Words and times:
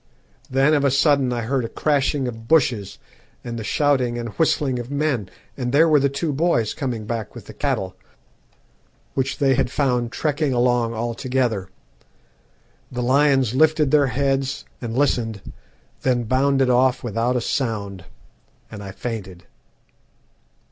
"Then 0.49 0.73
of 0.73 0.83
a 0.83 0.89
sudden 0.89 1.31
I 1.31 1.43
heard 1.43 1.63
a 1.63 1.69
crashing 1.69 2.27
of 2.27 2.47
bushes 2.47 2.97
and 3.43 3.59
the 3.59 3.63
shouting 3.63 4.17
and 4.17 4.29
whistling 4.29 4.79
of 4.79 4.89
men, 4.89 5.29
and 5.55 5.71
there 5.71 5.87
were 5.87 5.99
the 5.99 6.09
two 6.09 6.33
boys 6.33 6.73
coming 6.73 7.05
back 7.05 7.35
with 7.35 7.45
the 7.45 7.53
cattle, 7.53 7.95
which 9.13 9.37
they 9.37 9.53
had 9.53 9.69
found 9.69 10.11
trekking 10.11 10.53
along 10.53 10.95
all 10.95 11.13
together. 11.13 11.69
The 12.91 13.03
lions 13.03 13.53
lifted 13.53 13.91
their 13.91 14.07
heads 14.07 14.65
and 14.81 14.97
listened, 14.97 15.53
then 16.01 16.23
bounded 16.23 16.71
off 16.71 17.03
without 17.03 17.35
a 17.35 17.39
sound 17.41 18.05
and 18.71 18.81
I 18.83 18.91
fainted. 18.93 19.43